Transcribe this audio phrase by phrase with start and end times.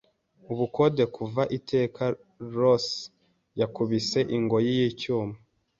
[0.51, 2.03] ubukode kuva Iteka
[2.55, 2.85] Los
[3.59, 5.35] yakubise ingoyi yicyuma